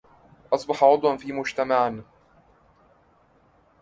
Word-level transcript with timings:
أصبح 0.53 0.83
عضوا 0.83 1.15
في 1.17 1.33
مجتمعنا 1.33 2.03